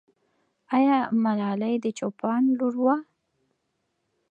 آیا 0.75 0.97
ملالۍ 1.23 1.75
د 1.83 1.85
چوپان 1.97 2.41
لور 2.57 2.75
وه؟ 2.83 2.95